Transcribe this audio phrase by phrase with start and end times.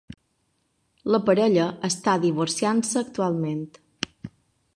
[1.15, 3.63] La parella està divorciant-se actualment.